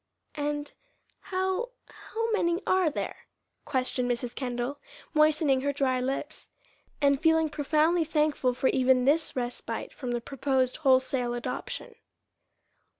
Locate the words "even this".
8.69-9.35